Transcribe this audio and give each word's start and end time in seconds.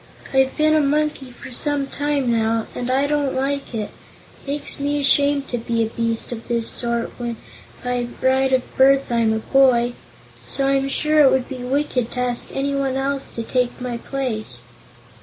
I've 0.33 0.57
been 0.57 0.73
a 0.73 0.81
monkey 0.81 1.29
for 1.29 1.51
some 1.51 1.85
time, 1.85 2.31
now, 2.31 2.65
and 2.73 2.89
I 2.89 3.05
don't 3.05 3.35
like 3.35 3.75
it. 3.75 3.91
It 4.33 4.47
makes 4.47 4.79
me 4.79 4.99
ashamed 4.99 5.47
to 5.49 5.59
be 5.59 5.83
a 5.83 5.89
beast 5.89 6.31
of 6.31 6.47
this 6.47 6.67
sort 6.71 7.11
when 7.19 7.37
by 7.83 8.07
right 8.19 8.51
of 8.51 8.63
birth 8.75 9.11
I'm 9.11 9.31
a 9.31 9.37
boy; 9.37 9.93
so 10.43 10.65
I'm 10.67 10.89
sure 10.89 11.19
it 11.19 11.29
would 11.29 11.47
be 11.47 11.57
wicked 11.63 12.09
to 12.13 12.19
ask 12.19 12.47
anyone 12.51 12.95
else 12.95 13.29
to 13.35 13.43
take 13.43 13.79
my 13.79 13.97
place." 13.97 14.63